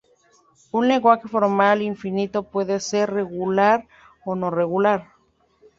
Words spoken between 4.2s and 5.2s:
o no regular.